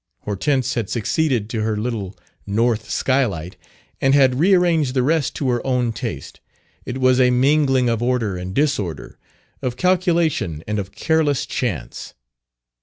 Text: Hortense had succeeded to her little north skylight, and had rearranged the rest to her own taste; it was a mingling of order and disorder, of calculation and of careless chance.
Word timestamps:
Hortense 0.21 0.73
had 0.73 0.89
succeeded 0.89 1.47
to 1.51 1.61
her 1.61 1.77
little 1.77 2.17
north 2.47 2.89
skylight, 2.89 3.55
and 4.01 4.15
had 4.15 4.39
rearranged 4.39 4.95
the 4.95 5.03
rest 5.03 5.35
to 5.35 5.49
her 5.51 5.63
own 5.67 5.91
taste; 5.93 6.39
it 6.87 6.97
was 6.97 7.19
a 7.19 7.29
mingling 7.29 7.87
of 7.87 8.01
order 8.01 8.35
and 8.35 8.55
disorder, 8.55 9.19
of 9.61 9.77
calculation 9.77 10.63
and 10.67 10.79
of 10.79 10.91
careless 10.91 11.45
chance. 11.45 12.15